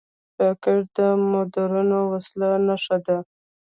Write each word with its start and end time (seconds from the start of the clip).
راکټ 0.41 0.81
د 0.97 0.99
مدرنو 1.31 1.99
وسلو 2.11 2.49
نښه 2.67 2.97
ده 3.05 3.17